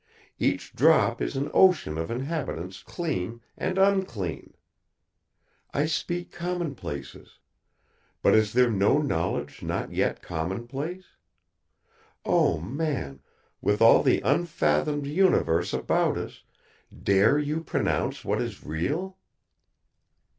[0.39, 4.55] Each drop is an ocean of inhabitants clean and unclean.
[5.75, 7.37] I speak commonplaces.
[8.23, 11.05] But is there no knowledge not yet commonplace?
[12.25, 13.19] Oh man,
[13.61, 16.41] with all the unfathomed universe about us,
[17.03, 19.19] dare you pronounce what is real?"